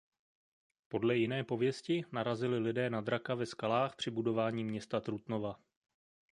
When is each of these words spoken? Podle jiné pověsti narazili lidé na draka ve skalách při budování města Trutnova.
Podle 0.87 1.17
jiné 1.17 1.43
pověsti 1.43 2.03
narazili 2.11 2.59
lidé 2.59 2.89
na 2.89 3.01
draka 3.01 3.35
ve 3.35 3.45
skalách 3.45 3.95
při 3.95 4.11
budování 4.11 4.63
města 4.63 4.99
Trutnova. 5.01 5.59